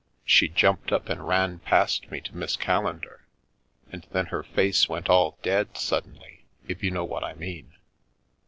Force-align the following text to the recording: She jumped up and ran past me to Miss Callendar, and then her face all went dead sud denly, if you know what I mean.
She 0.25 0.47
jumped 0.49 0.91
up 0.91 1.09
and 1.09 1.27
ran 1.27 1.59
past 1.59 2.09
me 2.09 2.21
to 2.21 2.35
Miss 2.35 2.55
Callendar, 2.57 3.27
and 3.91 4.07
then 4.09 4.25
her 4.33 4.41
face 4.41 4.87
all 4.89 5.29
went 5.35 5.43
dead 5.43 5.77
sud 5.77 6.05
denly, 6.05 6.39
if 6.67 6.81
you 6.83 6.89
know 6.89 7.05
what 7.05 7.23
I 7.23 7.35
mean. 7.35 7.75